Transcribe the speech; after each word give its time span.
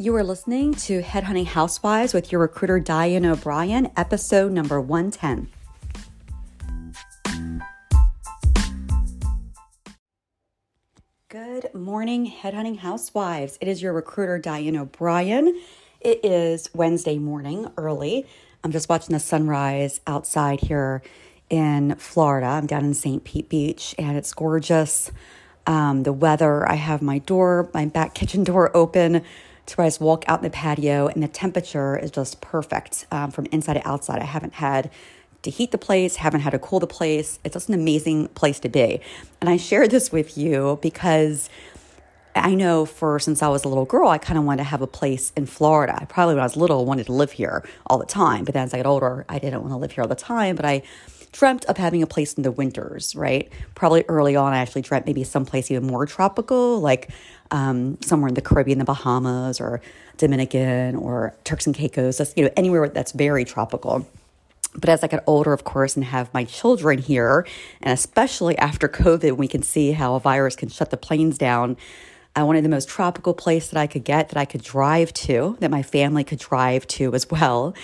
You 0.00 0.14
are 0.14 0.22
listening 0.22 0.74
to 0.74 1.02
Headhunting 1.02 1.46
Housewives 1.46 2.14
with 2.14 2.30
your 2.30 2.40
recruiter 2.40 2.78
Diane 2.78 3.26
O'Brien, 3.26 3.90
episode 3.96 4.52
number 4.52 4.80
110. 4.80 5.48
Good 11.28 11.74
morning, 11.74 12.30
Headhunting 12.30 12.78
Housewives. 12.78 13.58
It 13.60 13.66
is 13.66 13.82
your 13.82 13.92
recruiter 13.92 14.38
Diane 14.38 14.76
O'Brien. 14.76 15.60
It 16.00 16.24
is 16.24 16.70
Wednesday 16.72 17.18
morning, 17.18 17.66
early. 17.76 18.24
I'm 18.62 18.70
just 18.70 18.88
watching 18.88 19.14
the 19.14 19.18
sunrise 19.18 20.00
outside 20.06 20.60
here 20.60 21.02
in 21.50 21.96
Florida. 21.96 22.46
I'm 22.46 22.68
down 22.68 22.84
in 22.84 22.94
St. 22.94 23.24
Pete 23.24 23.48
Beach 23.48 23.96
and 23.98 24.16
it's 24.16 24.32
gorgeous. 24.32 25.10
Um, 25.66 26.04
the 26.04 26.12
weather, 26.12 26.66
I 26.70 26.76
have 26.76 27.02
my 27.02 27.18
door, 27.18 27.68
my 27.74 27.86
back 27.86 28.14
kitchen 28.14 28.44
door 28.44 28.70
open 28.76 29.24
to 29.68 29.76
where 29.76 29.84
I 29.84 29.88
just 29.88 30.00
walk 30.00 30.24
out 30.26 30.40
in 30.40 30.44
the 30.44 30.50
patio, 30.50 31.08
and 31.08 31.22
the 31.22 31.28
temperature 31.28 31.96
is 31.96 32.10
just 32.10 32.40
perfect 32.40 33.06
um, 33.12 33.30
from 33.30 33.46
inside 33.46 33.74
to 33.74 33.86
outside. 33.86 34.20
I 34.20 34.24
haven't 34.24 34.54
had 34.54 34.90
to 35.42 35.50
heat 35.50 35.70
the 35.70 35.78
place, 35.78 36.16
haven't 36.16 36.40
had 36.40 36.50
to 36.50 36.58
cool 36.58 36.80
the 36.80 36.86
place. 36.86 37.38
It's 37.44 37.52
just 37.52 37.68
an 37.68 37.74
amazing 37.74 38.28
place 38.28 38.58
to 38.60 38.68
be. 38.68 39.00
And 39.40 39.48
I 39.48 39.56
share 39.56 39.86
this 39.86 40.10
with 40.10 40.36
you 40.36 40.78
because 40.82 41.48
I 42.34 42.54
know 42.54 42.86
for 42.86 43.18
since 43.18 43.42
I 43.42 43.48
was 43.48 43.64
a 43.64 43.68
little 43.68 43.84
girl, 43.84 44.08
I 44.08 44.18
kind 44.18 44.38
of 44.38 44.44
wanted 44.44 44.58
to 44.58 44.64
have 44.64 44.82
a 44.82 44.86
place 44.86 45.32
in 45.36 45.46
Florida. 45.46 45.96
I 46.00 46.06
probably 46.06 46.34
when 46.34 46.40
I 46.40 46.46
was 46.46 46.56
little 46.56 46.84
wanted 46.86 47.06
to 47.06 47.12
live 47.12 47.32
here 47.32 47.64
all 47.86 47.98
the 47.98 48.06
time, 48.06 48.44
but 48.44 48.54
then 48.54 48.64
as 48.64 48.74
I 48.74 48.78
got 48.78 48.86
older, 48.86 49.24
I 49.28 49.38
didn't 49.38 49.60
want 49.60 49.72
to 49.72 49.76
live 49.76 49.92
here 49.92 50.02
all 50.02 50.08
the 50.08 50.14
time. 50.14 50.56
But 50.56 50.64
I 50.64 50.82
dreamt 51.32 51.64
of 51.66 51.76
having 51.76 52.02
a 52.02 52.06
place 52.06 52.34
in 52.34 52.42
the 52.42 52.50
winters, 52.50 53.14
right? 53.14 53.50
Probably 53.74 54.04
early 54.08 54.36
on, 54.36 54.52
I 54.52 54.58
actually 54.58 54.82
dreamt 54.82 55.06
maybe 55.06 55.24
someplace 55.24 55.70
even 55.70 55.86
more 55.86 56.06
tropical, 56.06 56.80
like 56.80 57.10
um, 57.50 57.98
somewhere 58.02 58.28
in 58.28 58.34
the 58.34 58.42
Caribbean, 58.42 58.78
the 58.78 58.84
Bahamas, 58.84 59.60
or 59.60 59.80
Dominican, 60.16 60.96
or 60.96 61.34
Turks 61.44 61.66
and 61.66 61.74
Caicos. 61.74 62.18
That's 62.18 62.32
you 62.36 62.44
know 62.44 62.50
anywhere 62.56 62.88
that's 62.88 63.12
very 63.12 63.44
tropical. 63.44 64.06
But 64.74 64.90
as 64.90 65.02
I 65.02 65.06
get 65.06 65.24
older, 65.26 65.52
of 65.52 65.64
course, 65.64 65.96
and 65.96 66.04
have 66.04 66.32
my 66.34 66.44
children 66.44 66.98
here, 66.98 67.46
and 67.80 67.92
especially 67.92 68.56
after 68.58 68.88
COVID, 68.88 69.36
we 69.36 69.48
can 69.48 69.62
see 69.62 69.92
how 69.92 70.14
a 70.14 70.20
virus 70.20 70.56
can 70.56 70.68
shut 70.68 70.90
the 70.90 70.96
planes 70.96 71.38
down. 71.38 71.76
I 72.38 72.44
wanted 72.44 72.64
the 72.64 72.68
most 72.68 72.88
tropical 72.88 73.34
place 73.34 73.68
that 73.68 73.80
I 73.80 73.86
could 73.86 74.04
get, 74.04 74.28
that 74.28 74.38
I 74.38 74.44
could 74.44 74.62
drive 74.62 75.12
to, 75.14 75.56
that 75.60 75.70
my 75.70 75.82
family 75.82 76.22
could 76.22 76.38
drive 76.38 76.86
to 76.86 77.14
as 77.14 77.28
well, 77.28 77.74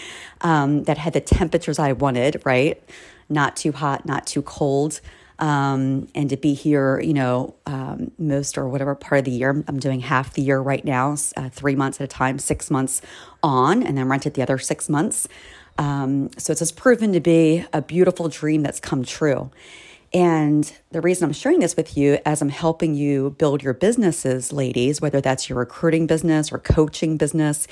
um, 0.42 0.84
that 0.84 0.96
had 0.96 1.12
the 1.12 1.20
temperatures 1.20 1.78
I 1.78 1.92
wanted, 1.92 2.40
right? 2.44 2.82
Not 3.28 3.56
too 3.56 3.72
hot, 3.72 4.06
not 4.06 4.26
too 4.26 4.42
cold 4.42 5.00
um, 5.38 6.06
and 6.14 6.30
to 6.30 6.36
be 6.36 6.54
here, 6.54 7.00
you 7.00 7.12
know, 7.14 7.54
um, 7.66 8.12
most 8.18 8.56
or 8.56 8.68
whatever 8.68 8.94
part 8.94 9.20
of 9.20 9.24
the 9.24 9.32
year. 9.32 9.64
I'm 9.66 9.80
doing 9.80 10.00
half 10.00 10.34
the 10.34 10.42
year 10.42 10.60
right 10.60 10.84
now, 10.84 11.16
uh, 11.36 11.48
three 11.48 11.74
months 11.74 12.00
at 12.00 12.04
a 12.04 12.08
time, 12.08 12.38
six 12.38 12.70
months 12.70 13.02
on, 13.42 13.82
and 13.82 13.98
then 13.98 14.08
rented 14.08 14.34
the 14.34 14.42
other 14.42 14.58
six 14.58 14.88
months. 14.88 15.26
Um, 15.76 16.30
so 16.38 16.52
it's 16.52 16.60
just 16.60 16.76
proven 16.76 17.12
to 17.12 17.20
be 17.20 17.64
a 17.72 17.82
beautiful 17.82 18.28
dream 18.28 18.62
that's 18.62 18.78
come 18.78 19.02
true. 19.02 19.50
And 20.14 20.72
the 20.92 21.00
reason 21.00 21.24
I'm 21.24 21.32
sharing 21.32 21.58
this 21.58 21.76
with 21.76 21.96
you 21.96 22.20
as 22.24 22.40
I'm 22.40 22.48
helping 22.48 22.94
you 22.94 23.30
build 23.36 23.64
your 23.64 23.74
businesses, 23.74 24.52
ladies, 24.52 25.00
whether 25.00 25.20
that's 25.20 25.48
your 25.48 25.58
recruiting 25.58 26.06
business 26.06 26.52
or 26.52 26.58
coaching 26.58 27.16
business, 27.16 27.66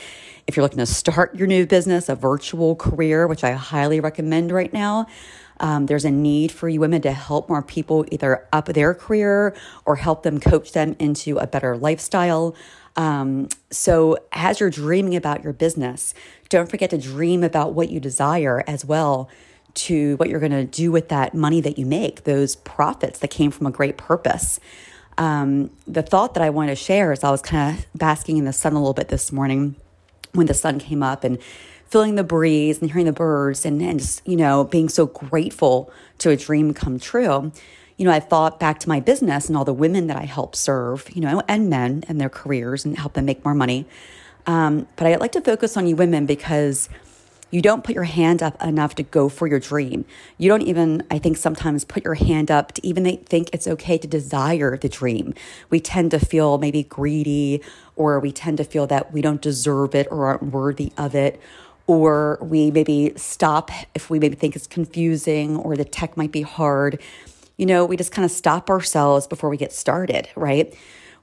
if 0.49 0.57
you're 0.57 0.65
looking 0.65 0.79
to 0.79 0.87
start 0.87 1.37
your 1.37 1.47
new 1.47 1.67
business, 1.67 2.09
a 2.09 2.17
virtual 2.17 2.75
career, 2.75 3.29
which 3.29 3.45
I 3.45 3.53
highly 3.53 4.01
recommend 4.01 4.51
right 4.51 4.73
now, 4.73 5.07
um, 5.61 5.87
there's 5.87 6.05
a 6.05 6.11
need 6.11 6.51
for 6.51 6.69
you 6.69 6.81
women 6.81 7.01
to 7.03 7.13
help 7.13 7.49
more 7.49 7.63
people 7.63 8.05
either 8.11 8.49
up 8.53 8.67
their 8.67 8.93
career 8.93 9.55
or 9.87 9.95
help 9.95 10.25
them 10.25 10.41
coach 10.41 10.73
them 10.73 10.97
into 10.99 11.39
a 11.39 11.47
better 11.47 11.77
lifestyle. 11.77 12.57
Um, 12.97 13.51
so, 13.71 14.19
as 14.33 14.59
you're 14.59 14.69
dreaming 14.69 15.15
about 15.15 15.45
your 15.45 15.53
business, 15.53 16.13
don't 16.49 16.69
forget 16.69 16.91
to 16.91 16.99
dream 16.99 17.45
about 17.45 17.73
what 17.73 17.89
you 17.89 18.01
desire 18.01 18.65
as 18.67 18.85
well 18.85 19.31
to 19.75 20.17
what 20.17 20.29
you're 20.29 20.41
going 20.41 20.53
to 20.53 20.65
do 20.65 20.93
with 20.93 21.09
that 21.09 21.35
money 21.35 21.61
that 21.61 21.79
you 21.79 21.87
make, 21.87 22.25
those 22.25 22.57
profits 22.57 23.19
that 23.21 23.29
came 23.29 23.51
from 23.51 23.67
a 23.67 23.71
great 23.71 23.97
purpose. 23.97 24.61
Um, 25.19 25.71
the 25.87 26.03
thought 26.03 26.35
that 26.35 26.43
I 26.43 26.51
want 26.51 26.71
to 26.71 26.77
share 26.77 27.13
is 27.13 27.23
I 27.23 27.31
was 27.31 27.43
kind 27.43 27.79
of 27.79 27.87
basking 27.95 28.39
in 28.39 28.45
the 28.45 28.53
sun 28.53 28.73
a 28.73 28.79
little 28.79 28.95
bit 28.95 29.09
this 29.09 29.33
morning 29.33 29.77
when 30.33 30.47
the 30.47 30.55
sun 30.55 30.79
came 30.79 31.03
up 31.03 31.25
and 31.25 31.39
feeling 31.87 32.15
the 32.15 32.25
breeze 32.25 32.81
and 32.81 32.91
hearing 32.91 33.05
the 33.05 33.13
birds 33.13 33.67
and, 33.67 33.83
and 33.83 34.01
just, 34.01 34.27
you 34.27 34.37
know, 34.37 34.65
being 34.65 34.89
so 34.89 35.07
grateful 35.07 35.93
to 36.19 36.31
a 36.31 36.37
dream 36.37 36.73
come 36.73 36.99
true. 36.99 37.53
You 37.99 38.07
know, 38.07 38.13
I 38.13 38.21
thought 38.21 38.59
back 38.59 38.81
to 38.81 38.89
my 38.89 38.99
business 38.99 39.49
and 39.49 39.57
all 39.57 39.67
the 39.67 39.75
women 39.75 40.07
that 40.07 40.17
I 40.17 40.25
help 40.25 40.57
serve, 40.57 41.09
you 41.15 41.21
know, 41.21 41.43
and 41.47 41.69
men 41.69 42.05
and 42.09 42.19
their 42.19 42.31
careers 42.31 42.87
and 42.87 42.97
help 42.97 43.13
them 43.13 43.27
make 43.27 43.45
more 43.45 43.55
money. 43.55 43.87
Um, 44.47 44.89
but 44.97 45.07
I 45.07 45.17
like 45.17 45.33
to 45.33 45.41
focus 45.41 45.77
on 45.77 45.87
you 45.87 45.95
women 45.95 46.27
because 46.27 46.89
you 47.53 47.61
don't 47.63 47.85
put 47.85 47.95
your 47.95 48.05
hand 48.05 48.43
up 48.43 48.61
enough 48.63 48.97
to 48.97 49.03
go 49.03 49.29
for 49.29 49.47
your 49.47 49.61
dream. 49.61 50.07
You 50.39 50.49
don't 50.49 50.63
even, 50.63 51.05
I 51.11 51.19
think, 51.19 51.37
sometimes 51.37 51.85
put 51.85 52.03
your 52.03 52.15
hand 52.15 52.51
up 52.51 52.73
to 52.73 52.85
even 52.85 53.05
think 53.19 53.51
it's 53.53 53.69
okay 53.69 53.99
to 53.99 54.09
desire 54.09 54.77
the 54.77 54.89
dream. 54.89 55.35
We 55.69 55.79
tend 55.79 56.11
to 56.13 56.19
feel 56.19 56.57
maybe 56.57 56.83
greedy, 56.83 57.61
or 57.95 58.19
we 58.19 58.33
tend 58.33 58.57
to 58.57 58.65
feel 58.65 58.87
that 58.87 59.13
we 59.13 59.21
don't 59.21 59.43
deserve 59.43 59.95
it 59.95 60.09
or 60.11 60.27
aren't 60.27 60.45
worthy 60.45 60.93
of 60.97 61.15
it, 61.15 61.41
or 61.87 62.39
we 62.41 62.71
maybe 62.71 63.13
stop 63.17 63.71
if 63.95 64.09
we 64.09 64.19
maybe 64.19 64.35
think 64.35 64.57
it's 64.57 64.67
confusing 64.67 65.57
or 65.59 65.77
the 65.77 65.85
tech 65.85 66.17
might 66.17 66.33
be 66.33 66.43
hard. 66.43 66.99
You 67.59 67.67
know, 67.67 67.85
we 67.85 67.99
just 67.99 68.13
kind 68.13 68.25
of 68.25 68.31
stop 68.31 68.71
ourselves 68.71 69.27
before 69.27 69.51
we 69.51 69.59
get 69.59 69.73
started, 69.73 70.27
right? 70.37 70.75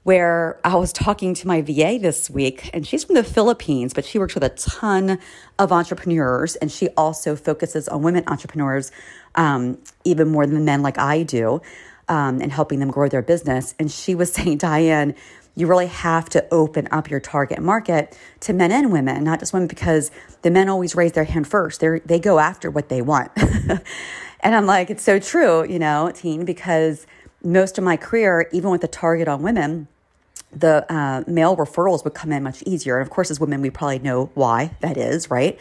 Where 0.02 0.58
I 0.64 0.76
was 0.76 0.92
talking 0.92 1.34
to 1.34 1.46
my 1.46 1.60
VA 1.60 1.98
this 2.00 2.30
week, 2.30 2.70
and 2.72 2.86
she's 2.86 3.04
from 3.04 3.16
the 3.16 3.24
Philippines, 3.24 3.92
but 3.92 4.04
she 4.04 4.18
works 4.18 4.34
with 4.34 4.42
a 4.42 4.48
ton 4.48 5.18
of 5.58 5.72
entrepreneurs, 5.72 6.56
and 6.56 6.72
she 6.72 6.88
also 6.90 7.36
focuses 7.36 7.86
on 7.86 8.02
women 8.02 8.24
entrepreneurs 8.26 8.92
um, 9.34 9.78
even 10.04 10.28
more 10.28 10.46
than 10.46 10.64
men, 10.64 10.82
like 10.82 10.98
I 10.98 11.22
do, 11.22 11.60
um, 12.08 12.40
and 12.40 12.50
helping 12.50 12.80
them 12.80 12.90
grow 12.90 13.08
their 13.08 13.22
business. 13.22 13.74
And 13.78 13.90
she 13.90 14.14
was 14.14 14.32
saying, 14.34 14.58
Diane, 14.58 15.14
you 15.54 15.66
really 15.66 15.86
have 15.86 16.28
to 16.30 16.46
open 16.50 16.88
up 16.90 17.10
your 17.10 17.20
target 17.20 17.60
market 17.60 18.16
to 18.40 18.52
men 18.52 18.72
and 18.72 18.92
women, 18.92 19.24
not 19.24 19.40
just 19.40 19.52
women, 19.52 19.68
because 19.68 20.10
the 20.42 20.50
men 20.50 20.68
always 20.68 20.94
raise 20.94 21.12
their 21.12 21.24
hand 21.24 21.46
first. 21.46 21.80
They 21.80 22.00
they 22.06 22.18
go 22.18 22.38
after 22.38 22.70
what 22.70 22.88
they 22.88 23.02
want, 23.02 23.30
and 24.40 24.54
I'm 24.54 24.66
like, 24.66 24.90
it's 24.90 25.02
so 25.02 25.18
true, 25.18 25.66
you 25.66 25.78
know, 25.78 26.10
teen, 26.14 26.44
because 26.44 27.06
most 27.42 27.78
of 27.78 27.84
my 27.84 27.96
career, 27.96 28.48
even 28.52 28.70
with 28.70 28.80
the 28.80 28.88
target 28.88 29.28
on 29.28 29.42
women, 29.42 29.88
the 30.52 30.84
uh, 30.92 31.22
male 31.26 31.56
referrals 31.56 32.04
would 32.04 32.14
come 32.14 32.32
in 32.32 32.42
much 32.42 32.62
easier. 32.62 32.98
And 32.98 33.06
of 33.06 33.10
course, 33.10 33.30
as 33.30 33.38
women, 33.38 33.62
we 33.62 33.70
probably 33.70 34.00
know 34.00 34.30
why 34.34 34.72
that 34.80 34.96
is, 34.96 35.30
right? 35.30 35.58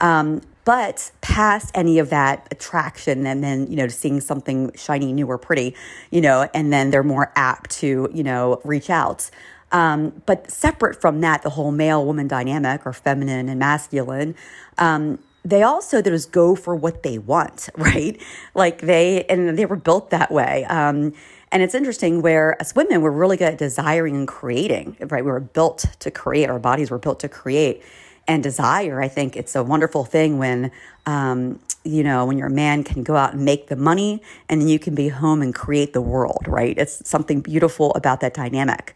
Um, 0.00 0.40
but 0.64 1.10
past 1.20 1.70
any 1.74 1.98
of 1.98 2.10
that 2.10 2.46
attraction 2.50 3.26
and 3.26 3.42
then, 3.42 3.66
you 3.66 3.76
know, 3.76 3.88
seeing 3.88 4.20
something 4.20 4.72
shiny, 4.74 5.12
new, 5.12 5.26
or 5.26 5.38
pretty, 5.38 5.74
you 6.10 6.20
know, 6.20 6.48
and 6.54 6.72
then 6.72 6.90
they're 6.90 7.02
more 7.02 7.32
apt 7.34 7.70
to, 7.70 8.08
you 8.12 8.22
know, 8.22 8.60
reach 8.64 8.88
out. 8.88 9.30
Um, 9.72 10.22
but 10.26 10.50
separate 10.50 11.00
from 11.00 11.20
that, 11.20 11.42
the 11.42 11.50
whole 11.50 11.70
male 11.70 12.04
woman 12.04 12.28
dynamic 12.28 12.86
or 12.86 12.92
feminine 12.92 13.48
and 13.48 13.58
masculine, 13.58 14.34
um, 14.78 15.18
they 15.44 15.62
also 15.62 16.02
just 16.02 16.32
go 16.32 16.54
for 16.54 16.74
what 16.74 17.02
they 17.02 17.18
want, 17.18 17.68
right? 17.76 18.20
Like 18.54 18.80
they 18.80 19.24
and 19.24 19.58
they 19.58 19.66
were 19.66 19.76
built 19.76 20.10
that 20.10 20.30
way. 20.30 20.64
Um, 20.64 21.14
and 21.52 21.62
it's 21.62 21.74
interesting 21.74 22.22
where 22.22 22.60
as 22.60 22.74
women 22.74 23.02
we're 23.02 23.10
really 23.10 23.36
good 23.36 23.54
at 23.54 23.58
desiring 23.58 24.14
and 24.14 24.28
creating, 24.28 24.96
right? 25.00 25.24
We 25.24 25.30
were 25.30 25.40
built 25.40 25.86
to 25.98 26.10
create. 26.10 26.48
Our 26.48 26.58
bodies 26.58 26.90
were 26.90 26.98
built 26.98 27.20
to 27.20 27.28
create 27.28 27.82
and 28.28 28.42
desire. 28.42 29.02
I 29.02 29.08
think 29.08 29.36
it's 29.36 29.56
a 29.56 29.64
wonderful 29.64 30.04
thing 30.04 30.38
when, 30.38 30.70
um, 31.06 31.58
you 31.82 32.04
know, 32.04 32.26
when 32.26 32.38
your 32.38 32.48
man 32.48 32.84
can 32.84 33.02
go 33.02 33.16
out 33.16 33.32
and 33.32 33.44
make 33.44 33.66
the 33.66 33.74
money 33.74 34.22
and 34.48 34.60
then 34.60 34.68
you 34.68 34.78
can 34.78 34.94
be 34.94 35.08
home 35.08 35.42
and 35.42 35.52
create 35.52 35.92
the 35.92 36.00
world, 36.00 36.46
right? 36.46 36.78
It's 36.78 37.08
something 37.08 37.40
beautiful 37.40 37.92
about 37.94 38.20
that 38.20 38.34
dynamic. 38.34 38.94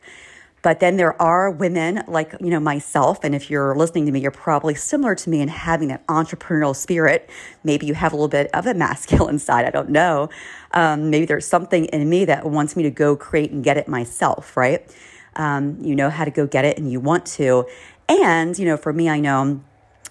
But 0.64 0.80
then 0.80 0.96
there 0.96 1.20
are 1.20 1.50
women 1.50 2.02
like, 2.08 2.34
you 2.40 2.48
know, 2.48 2.58
myself. 2.58 3.22
And 3.22 3.34
if 3.34 3.50
you're 3.50 3.76
listening 3.76 4.06
to 4.06 4.12
me, 4.12 4.20
you're 4.20 4.30
probably 4.30 4.74
similar 4.74 5.14
to 5.14 5.28
me 5.28 5.42
in 5.42 5.48
having 5.48 5.88
that 5.88 6.04
entrepreneurial 6.06 6.74
spirit. 6.74 7.28
Maybe 7.64 7.84
you 7.84 7.92
have 7.92 8.14
a 8.14 8.16
little 8.16 8.28
bit 8.28 8.48
of 8.54 8.66
a 8.66 8.72
masculine 8.86 9.38
side. 9.38 9.66
I 9.66 9.70
don't 9.70 9.90
know. 9.90 10.30
Um, 10.72 11.10
maybe 11.10 11.26
there's 11.26 11.46
something 11.46 11.84
in 11.84 12.08
me 12.08 12.24
that 12.24 12.46
wants 12.46 12.76
me 12.76 12.82
to 12.82 12.90
go 12.90 13.14
create 13.14 13.50
and 13.50 13.62
get 13.62 13.76
it 13.76 13.88
myself, 13.88 14.56
right? 14.56 14.90
Um, 15.36 15.76
you 15.82 15.94
know 15.94 16.08
how 16.08 16.24
to 16.24 16.30
go 16.30 16.46
get 16.46 16.64
it 16.64 16.78
and 16.78 16.90
you 16.90 16.98
want 16.98 17.26
to. 17.26 17.66
And, 18.08 18.58
you 18.58 18.64
know, 18.64 18.78
for 18.78 18.94
me, 18.94 19.10
I 19.10 19.20
know 19.20 19.62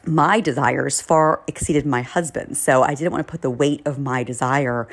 my 0.05 0.39
desires 0.39 1.01
far 1.01 1.41
exceeded 1.47 1.87
my 1.87 2.03
husband's. 2.03 2.61
So 2.61 2.83
I 2.83 2.93
didn't 2.93 3.11
want 3.11 3.25
to 3.25 3.31
put 3.31 3.41
the 3.41 3.49
weight 3.49 3.81
of 3.87 3.97
my 3.97 4.23
desire 4.23 4.87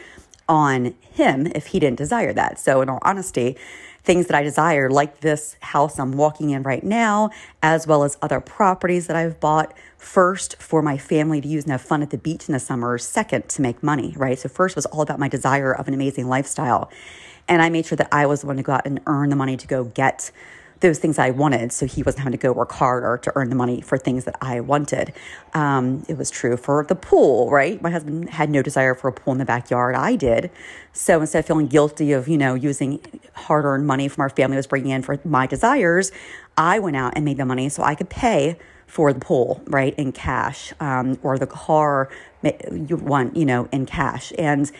on 0.49 0.95
him 1.01 1.47
if 1.55 1.69
he 1.69 1.79
didn't 1.79 1.99
desire 1.99 2.33
that. 2.33 2.59
So, 2.59 2.81
in 2.81 2.89
all 2.89 2.99
honesty, 3.03 3.56
things 4.02 4.26
that 4.26 4.37
I 4.37 4.43
desire, 4.43 4.91
like 4.91 5.20
this 5.20 5.56
house 5.61 5.99
I'm 5.99 6.12
walking 6.12 6.50
in 6.50 6.62
right 6.62 6.82
now, 6.82 7.31
as 7.62 7.87
well 7.87 8.02
as 8.05 8.17
other 8.23 8.41
properties 8.41 9.06
that 9.06 9.17
I've 9.17 9.41
bought, 9.41 9.75
first 9.99 10.56
for 10.61 10.82
my 10.82 10.97
family 10.97 11.41
to 11.41 11.49
use 11.49 11.64
and 11.64 11.73
have 11.73 11.82
fun 11.82 12.02
at 12.02 12.11
the 12.11 12.19
beach 12.19 12.49
in 12.49 12.52
the 12.52 12.61
summer, 12.61 12.97
second 12.99 13.49
to 13.50 13.62
make 13.62 13.82
money, 13.82 14.14
right? 14.17 14.38
So, 14.38 14.49
first 14.49 14.76
was 14.76 14.87
all 14.87 15.02
about 15.02 15.19
my 15.19 15.29
desire 15.29 15.73
of 15.73 15.88
an 15.88 15.94
amazing 15.94 16.29
lifestyle. 16.29 16.91
And 17.49 17.61
I 17.61 17.69
made 17.69 17.87
sure 17.87 17.97
that 17.97 18.08
I 18.12 18.26
was 18.26 18.43
the 18.43 18.47
one 18.47 18.56
to 18.56 18.62
go 18.62 18.73
out 18.73 18.87
and 18.87 19.00
earn 19.06 19.29
the 19.29 19.37
money 19.37 19.56
to 19.56 19.67
go 19.67 19.85
get 19.85 20.31
those 20.81 20.99
things 20.99 21.19
I 21.19 21.31
wanted. 21.31 21.73
So 21.73 21.87
he 21.87 22.03
wasn't 22.03 22.21
having 22.21 22.32
to 22.32 22.38
go 22.38 22.53
work 22.53 22.73
harder 22.73 23.19
to 23.19 23.32
earn 23.35 23.50
the 23.50 23.55
money 23.55 23.81
for 23.81 23.99
things 23.99 24.25
that 24.25 24.37
I 24.41 24.61
wanted. 24.61 25.12
Um, 25.55 26.05
it 26.09 26.17
was 26.17 26.31
true 26.31 26.56
for 26.56 26.85
the 26.85 26.94
pool, 26.94 27.50
right? 27.50 27.81
My 27.81 27.91
husband 27.91 28.31
had 28.31 28.50
no 28.50 28.62
desire 28.62 28.94
for 28.94 29.09
a 29.09 29.12
pool 29.12 29.32
in 29.32 29.38
the 29.38 29.44
backyard. 29.44 29.94
I 29.94 30.17
did. 30.17 30.50
So 30.93 31.21
instead 31.21 31.41
of 31.41 31.47
feeling 31.47 31.67
guilty 31.67 32.12
of, 32.12 32.29
you 32.29 32.38
know, 32.38 32.55
using 32.55 33.00
hard 33.35 33.65
earned 33.65 33.87
money 33.87 34.09
from 34.09 34.23
our 34.23 34.31
family 34.31 34.56
was 34.56 34.67
bringing 34.67 34.91
in 34.91 35.03
for 35.03 35.19
my 35.25 35.47
desires, 35.47 36.12
I 36.56 36.79
went 36.79 36.97
out 36.97 37.12
and 37.15 37.25
made 37.25 37.37
the 37.37 37.44
money 37.44 37.69
so 37.69 37.82
I 37.82 37.94
could 37.94 38.11
pay 38.11 38.59
for 38.87 39.12
the 39.12 39.21
pool, 39.21 39.62
right, 39.67 39.94
in 39.97 40.11
cash, 40.11 40.73
um, 40.81 41.17
or 41.23 41.38
the 41.38 41.47
car 41.47 42.11
you 42.43 42.97
want, 42.97 43.37
you 43.37 43.44
know, 43.44 43.69
in 43.71 43.87
cash. 43.87 44.32
And 44.37 44.71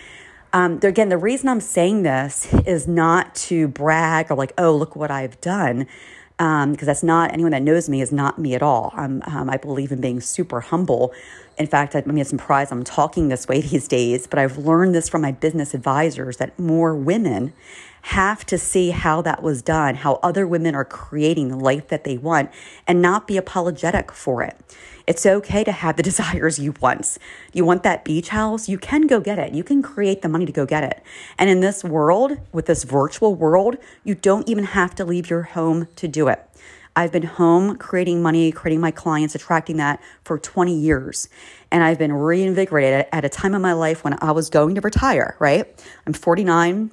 um, 0.53 0.81
again, 0.83 1.09
the 1.09 1.19
reason 1.19 1.49
I'm 1.49 1.61
saying 1.61 2.03
this 2.03 2.53
is 2.67 2.89
not 2.89 3.35
to 3.37 3.69
brag 3.69 4.31
or 4.31 4.37
like, 4.37 4.53
oh, 4.59 4.75
look 4.77 4.97
what 4.97 5.11
I've 5.11 5.41
done, 5.41 5.87
because 6.39 6.65
um, 6.65 6.75
that's 6.75 7.03
not 7.03 7.33
anyone 7.33 7.53
that 7.53 7.63
knows 7.63 7.89
me 7.89 8.01
is 8.01 8.11
not 8.13 8.39
me 8.39 8.55
at 8.55 8.63
all. 8.63 8.93
Um, 8.97 9.23
I 9.27 9.57
believe 9.57 9.93
in 9.93 10.01
being 10.01 10.21
super 10.21 10.61
humble. 10.61 11.13
In 11.59 11.67
fact, 11.67 11.95
I, 11.95 12.01
I 12.01 12.03
mean, 12.03 12.19
I'm 12.19 12.25
surprised 12.25 12.73
I'm 12.73 12.83
talking 12.83 13.29
this 13.29 13.47
way 13.47 13.61
these 13.61 13.87
days, 13.87 14.27
but 14.27 14.39
I've 14.39 14.59
learned 14.59 14.95
this 14.95 15.09
from 15.09 15.23
my 15.23 15.33
business 15.33 15.75
advisors 15.75 16.39
that 16.39 16.59
more 16.59 16.97
women 16.97 17.53
have 18.03 18.45
to 18.47 18.59
see 18.59 18.91
how 18.91 19.23
that 19.23 19.43
was 19.43 19.63
done, 19.63 19.97
how 19.97 20.15
other 20.23 20.47
women 20.47 20.75
are 20.75 20.85
creating 20.85 21.49
the 21.49 21.57
life 21.57 21.89
that 21.89 22.05
they 22.05 22.17
want, 22.17 22.51
and 22.87 23.03
not 23.03 23.27
be 23.27 23.37
apologetic 23.37 24.13
for 24.13 24.43
it. 24.43 24.57
It's 25.07 25.27
okay 25.27 25.65
to 25.65 25.73
have 25.73 25.97
the 25.97 26.03
desires 26.11 26.59
you 26.59 26.75
want. 26.81 27.19
You 27.53 27.65
want 27.65 27.83
that 27.83 28.05
beach 28.05 28.29
house? 28.29 28.69
You 28.69 28.79
can 28.79 29.07
go 29.07 29.21
get 29.21 29.39
it. 29.39 29.55
You 29.55 29.65
can 29.65 29.83
create 29.83 30.23
the 30.23 30.29
money 30.29 30.47
to 30.47 30.53
go 30.53 30.67
get 30.67 30.85
it. 30.85 31.03
And 31.39 31.51
in 31.51 31.61
this 31.61 31.83
world, 31.83 32.39
with 32.53 32.67
this 32.67 32.85
virtual 32.85 33.35
world, 33.35 33.77
you 34.05 34.15
don't 34.15 34.49
even 34.49 34.65
have 34.65 34.95
to 34.97 35.05
leave 35.05 35.29
your 35.29 35.43
home 35.43 35.89
to 35.97 36.09
do 36.09 36.29
it. 36.29 36.47
I've 36.97 37.13
been 37.13 37.23
home 37.23 37.77
creating 37.77 38.21
money, 38.21 38.51
creating 38.51 38.81
my 38.81 38.91
clients, 38.91 39.35
attracting 39.35 39.77
that 39.77 40.03
for 40.25 40.39
20 40.39 40.75
years. 40.75 41.29
And 41.71 41.85
I've 41.85 41.99
been 41.99 42.13
reinvigorated 42.13 43.07
at 43.13 43.25
a 43.25 43.29
time 43.29 43.55
in 43.55 43.63
my 43.63 43.73
life 43.73 44.03
when 44.03 44.19
I 44.21 44.33
was 44.33 44.51
going 44.51 44.75
to 44.75 44.81
retire, 44.81 45.37
right? 45.39 45.67
I'm 46.07 46.13
49 46.13 46.91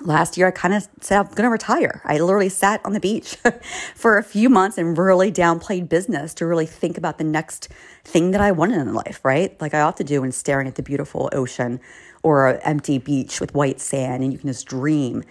last 0.00 0.36
year 0.36 0.48
I 0.48 0.50
kind 0.50 0.74
of 0.74 0.88
said 1.00 1.18
I'm 1.18 1.26
going 1.28 1.44
to 1.44 1.50
retire. 1.50 2.02
I 2.04 2.18
literally 2.18 2.48
sat 2.48 2.84
on 2.84 2.92
the 2.92 3.00
beach 3.00 3.36
for 3.94 4.18
a 4.18 4.22
few 4.22 4.48
months 4.48 4.78
and 4.78 4.96
really 4.96 5.30
downplayed 5.30 5.88
business 5.88 6.34
to 6.34 6.46
really 6.46 6.66
think 6.66 6.98
about 6.98 7.18
the 7.18 7.24
next 7.24 7.68
thing 8.04 8.32
that 8.32 8.40
I 8.40 8.52
wanted 8.52 8.80
in 8.80 8.94
life, 8.94 9.20
right? 9.24 9.58
Like 9.60 9.74
I 9.74 9.80
ought 9.80 9.96
to 9.98 10.04
do 10.04 10.22
when 10.22 10.32
staring 10.32 10.66
at 10.66 10.74
the 10.74 10.82
beautiful 10.82 11.28
ocean 11.32 11.80
or 12.22 12.48
an 12.48 12.60
empty 12.62 12.98
beach 12.98 13.40
with 13.40 13.54
white 13.54 13.80
sand 13.80 14.22
and 14.22 14.32
you 14.32 14.38
can 14.38 14.48
just 14.48 14.66
dream. 14.66 15.22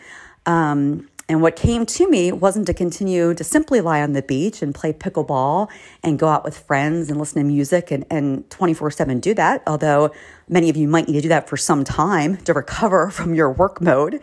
Um, 0.46 1.10
and 1.30 1.42
what 1.42 1.56
came 1.56 1.86
to 1.86 2.10
me 2.10 2.32
wasn't 2.32 2.68
to 2.68 2.74
continue 2.74 3.34
to 3.34 3.44
simply 3.44 3.80
lie 3.80 4.02
on 4.02 4.12
the 4.12 4.22
beach 4.22 4.62
and 4.62 4.76
play 4.76 4.92
pickleball 4.92 5.70
and 6.04 6.20
go 6.20 6.28
out 6.28 6.44
with 6.44 6.58
friends 6.58 7.10
and 7.10 7.18
listen 7.18 7.42
to 7.42 7.48
music 7.48 7.92
and, 7.92 8.06
and 8.10 8.50
24 8.50 8.92
7 8.92 9.20
do 9.20 9.34
that, 9.34 9.64
although 9.66 10.12
many 10.50 10.70
of 10.70 10.76
you 10.76 10.88
might 10.88 11.08
need 11.08 11.14
to 11.14 11.22
do 11.22 11.30
that 11.30 11.48
for 11.48 11.56
some 11.56 11.84
time 11.84 12.38
to 12.38 12.54
recover 12.54 13.10
from 13.12 13.34
your 13.34 13.52
work 13.52 13.82
mode. 13.82 14.22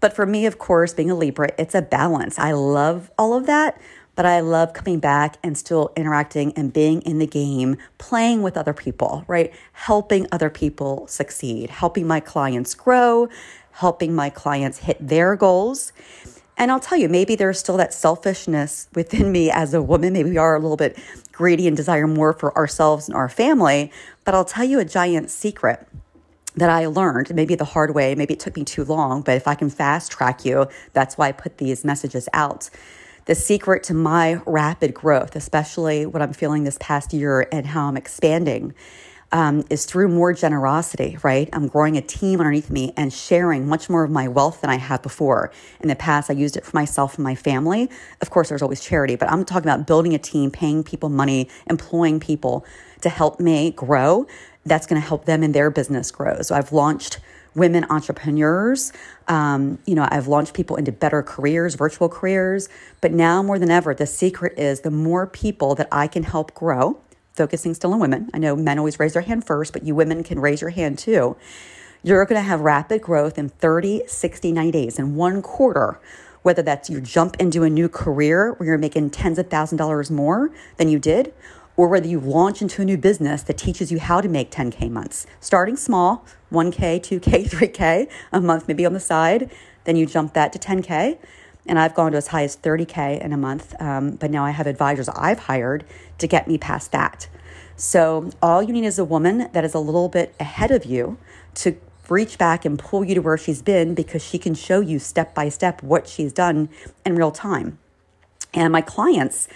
But 0.00 0.14
for 0.14 0.26
me, 0.26 0.46
of 0.46 0.58
course, 0.58 0.94
being 0.94 1.10
a 1.10 1.14
Libra, 1.14 1.50
it's 1.58 1.74
a 1.74 1.82
balance. 1.82 2.38
I 2.38 2.52
love 2.52 3.10
all 3.18 3.34
of 3.34 3.46
that, 3.46 3.80
but 4.16 4.26
I 4.26 4.40
love 4.40 4.72
coming 4.72 4.98
back 4.98 5.36
and 5.42 5.56
still 5.56 5.92
interacting 5.96 6.52
and 6.54 6.72
being 6.72 7.02
in 7.02 7.18
the 7.18 7.26
game, 7.26 7.76
playing 7.98 8.42
with 8.42 8.56
other 8.56 8.72
people, 8.72 9.24
right? 9.28 9.52
Helping 9.72 10.26
other 10.32 10.50
people 10.50 11.06
succeed, 11.06 11.70
helping 11.70 12.06
my 12.06 12.20
clients 12.20 12.74
grow, 12.74 13.28
helping 13.72 14.14
my 14.14 14.30
clients 14.30 14.78
hit 14.78 14.96
their 15.06 15.36
goals. 15.36 15.92
And 16.56 16.70
I'll 16.70 16.80
tell 16.80 16.98
you, 16.98 17.08
maybe 17.08 17.36
there's 17.36 17.58
still 17.58 17.78
that 17.78 17.94
selfishness 17.94 18.88
within 18.94 19.32
me 19.32 19.50
as 19.50 19.72
a 19.72 19.80
woman. 19.80 20.12
Maybe 20.12 20.30
we 20.30 20.36
are 20.36 20.56
a 20.56 20.58
little 20.58 20.76
bit 20.76 20.98
greedy 21.32 21.66
and 21.66 21.74
desire 21.74 22.06
more 22.06 22.34
for 22.34 22.54
ourselves 22.56 23.08
and 23.08 23.16
our 23.16 23.30
family. 23.30 23.90
But 24.24 24.34
I'll 24.34 24.44
tell 24.44 24.64
you 24.64 24.78
a 24.78 24.84
giant 24.84 25.30
secret 25.30 25.86
that 26.56 26.70
I 26.70 26.86
learned, 26.86 27.34
maybe 27.34 27.54
the 27.54 27.64
hard 27.64 27.94
way, 27.94 28.14
maybe 28.14 28.34
it 28.34 28.40
took 28.40 28.56
me 28.56 28.64
too 28.64 28.84
long, 28.84 29.22
but 29.22 29.36
if 29.36 29.46
I 29.46 29.54
can 29.54 29.70
fast 29.70 30.10
track 30.10 30.44
you, 30.44 30.66
that's 30.92 31.16
why 31.16 31.28
I 31.28 31.32
put 31.32 31.58
these 31.58 31.84
messages 31.84 32.28
out. 32.32 32.70
The 33.26 33.34
secret 33.34 33.84
to 33.84 33.94
my 33.94 34.40
rapid 34.46 34.92
growth, 34.94 35.36
especially 35.36 36.06
what 36.06 36.22
I'm 36.22 36.32
feeling 36.32 36.64
this 36.64 36.78
past 36.80 37.12
year 37.12 37.46
and 37.52 37.66
how 37.66 37.86
I'm 37.86 37.96
expanding, 37.96 38.74
um, 39.32 39.64
is 39.70 39.84
through 39.84 40.08
more 40.08 40.32
generosity, 40.32 41.16
right? 41.22 41.48
I'm 41.52 41.68
growing 41.68 41.96
a 41.96 42.00
team 42.00 42.40
underneath 42.40 42.70
me 42.70 42.92
and 42.96 43.12
sharing 43.12 43.68
much 43.68 43.88
more 43.88 44.02
of 44.02 44.10
my 44.10 44.26
wealth 44.26 44.60
than 44.60 44.70
I 44.70 44.76
have 44.76 45.02
before. 45.02 45.52
In 45.80 45.88
the 45.88 45.94
past, 45.94 46.30
I 46.30 46.34
used 46.34 46.56
it 46.56 46.64
for 46.64 46.74
myself 46.74 47.14
and 47.16 47.22
my 47.24 47.36
family. 47.36 47.88
Of 48.20 48.30
course, 48.30 48.48
there's 48.48 48.62
always 48.62 48.80
charity, 48.80 49.14
but 49.16 49.30
I'm 49.30 49.44
talking 49.44 49.70
about 49.70 49.86
building 49.86 50.14
a 50.14 50.18
team, 50.18 50.50
paying 50.50 50.82
people 50.82 51.08
money, 51.08 51.48
employing 51.68 52.18
people 52.18 52.64
to 53.02 53.08
help 53.08 53.40
me 53.40 53.70
grow 53.70 54.26
that's 54.64 54.86
going 54.86 55.00
to 55.00 55.06
help 55.06 55.24
them 55.24 55.42
and 55.42 55.54
their 55.54 55.70
business 55.70 56.10
grow. 56.10 56.42
So 56.42 56.54
I've 56.54 56.72
launched 56.72 57.18
women 57.54 57.84
entrepreneurs. 57.90 58.92
Um, 59.28 59.78
you 59.86 59.94
know, 59.94 60.06
I've 60.10 60.28
launched 60.28 60.54
people 60.54 60.76
into 60.76 60.92
better 60.92 61.22
careers, 61.22 61.74
virtual 61.74 62.08
careers. 62.08 62.68
But 63.00 63.12
now 63.12 63.42
more 63.42 63.58
than 63.58 63.70
ever, 63.70 63.94
the 63.94 64.06
secret 64.06 64.58
is 64.58 64.80
the 64.80 64.90
more 64.90 65.26
people 65.26 65.74
that 65.76 65.88
I 65.90 66.06
can 66.06 66.22
help 66.22 66.54
grow, 66.54 67.00
focusing 67.34 67.74
still 67.74 67.92
on 67.92 68.00
women. 68.00 68.30
I 68.32 68.38
know 68.38 68.54
men 68.54 68.78
always 68.78 68.98
raise 69.00 69.14
their 69.14 69.22
hand 69.22 69.46
first, 69.46 69.72
but 69.72 69.82
you 69.82 69.94
women 69.94 70.22
can 70.22 70.38
raise 70.38 70.60
your 70.60 70.70
hand 70.70 70.98
too. 70.98 71.36
You're 72.02 72.24
going 72.24 72.40
to 72.40 72.46
have 72.46 72.60
rapid 72.60 73.02
growth 73.02 73.38
in 73.38 73.48
30, 73.50 74.04
60, 74.06 74.52
90 74.52 74.70
days, 74.70 74.98
in 74.98 75.16
one 75.16 75.42
quarter. 75.42 76.00
Whether 76.42 76.62
that's 76.62 76.88
you 76.88 77.02
jump 77.02 77.36
into 77.38 77.64
a 77.64 77.68
new 77.68 77.86
career 77.90 78.54
where 78.54 78.66
you're 78.66 78.78
making 78.78 79.10
tens 79.10 79.38
of 79.38 79.50
thousand 79.50 79.76
dollars 79.76 80.10
more 80.10 80.50
than 80.78 80.88
you 80.88 80.98
did, 80.98 81.34
or 81.80 81.88
whether 81.88 82.06
you 82.06 82.20
launch 82.20 82.60
into 82.60 82.82
a 82.82 82.84
new 82.84 82.98
business 82.98 83.42
that 83.42 83.56
teaches 83.56 83.90
you 83.90 83.98
how 83.98 84.20
to 84.20 84.28
make 84.28 84.50
10K 84.50 84.90
months. 84.90 85.26
Starting 85.40 85.78
small, 85.78 86.26
1K, 86.52 87.00
2K, 87.00 87.48
3K 87.48 88.06
a 88.32 88.38
month, 88.38 88.68
maybe 88.68 88.84
on 88.84 88.92
the 88.92 89.00
side, 89.00 89.50
then 89.84 89.96
you 89.96 90.04
jump 90.04 90.34
that 90.34 90.52
to 90.52 90.58
10K. 90.58 91.16
And 91.64 91.78
I've 91.78 91.94
gone 91.94 92.12
to 92.12 92.18
as 92.18 92.26
high 92.26 92.44
as 92.44 92.54
30K 92.54 93.24
in 93.24 93.32
a 93.32 93.38
month, 93.38 93.74
um, 93.80 94.10
but 94.16 94.30
now 94.30 94.44
I 94.44 94.50
have 94.50 94.66
advisors 94.66 95.08
I've 95.08 95.38
hired 95.38 95.86
to 96.18 96.26
get 96.26 96.46
me 96.46 96.58
past 96.58 96.92
that. 96.92 97.28
So 97.76 98.28
all 98.42 98.62
you 98.62 98.74
need 98.74 98.84
is 98.84 98.98
a 98.98 99.04
woman 99.06 99.48
that 99.54 99.64
is 99.64 99.72
a 99.72 99.78
little 99.78 100.10
bit 100.10 100.34
ahead 100.38 100.70
of 100.70 100.84
you 100.84 101.16
to 101.54 101.78
reach 102.10 102.36
back 102.36 102.66
and 102.66 102.78
pull 102.78 103.04
you 103.04 103.14
to 103.14 103.22
where 103.22 103.38
she's 103.38 103.62
been 103.62 103.94
because 103.94 104.22
she 104.22 104.38
can 104.38 104.52
show 104.52 104.80
you 104.80 104.98
step 104.98 105.34
by 105.34 105.48
step 105.48 105.82
what 105.82 106.06
she's 106.06 106.34
done 106.34 106.68
in 107.06 107.14
real 107.14 107.30
time. 107.30 107.78
And 108.52 108.70
my 108.70 108.82
clients, 108.82 109.48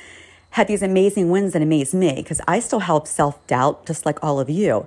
had 0.55 0.69
these 0.69 0.83
amazing 0.83 1.31
wins 1.31 1.53
that 1.53 1.63
amazed 1.63 1.95
me 1.95 2.15
because 2.15 2.41
I 2.47 2.61
still 2.61 2.81
have 2.81 3.09
self 3.09 3.45
doubt, 3.49 3.87
just 3.87 4.07
like 4.07 4.23
all 4.23 4.39
of 4.39 4.49
you. 4.49 4.87